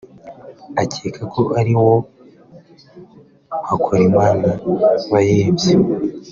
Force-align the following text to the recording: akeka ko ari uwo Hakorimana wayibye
akeka 0.81 1.21
ko 1.33 1.41
ari 1.59 1.71
uwo 1.81 1.97
Hakorimana 3.69 4.49
wayibye 5.11 5.73